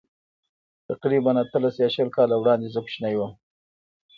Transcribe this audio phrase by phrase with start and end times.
[0.89, 3.31] تقریباً اتلس یا شل کاله وړاندې زه کوچنی وم.